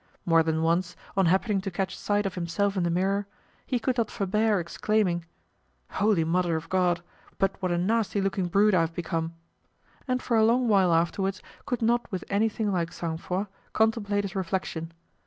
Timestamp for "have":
8.81-8.95